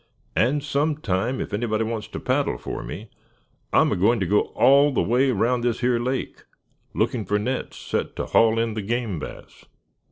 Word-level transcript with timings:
And 0.35 0.63
some 0.63 0.97
time, 0.97 1.39
if 1.39 1.53
anybody 1.53 1.83
wants 1.83 2.07
to 2.07 2.19
paddle 2.19 2.57
for 2.57 2.81
me, 2.81 3.11
I'm 3.71 3.91
agoin' 3.91 4.19
to 4.21 4.25
go 4.25 4.41
all 4.55 4.91
the 4.91 5.03
way 5.03 5.29
around 5.29 5.61
this 5.61 5.81
here 5.81 5.99
lake, 5.99 6.43
lookin' 6.95 7.23
for 7.23 7.37
nets, 7.37 7.77
set 7.77 8.15
to 8.15 8.25
haul 8.25 8.57
in 8.57 8.73
the 8.73 8.81
game 8.81 9.19
bass." 9.19 9.65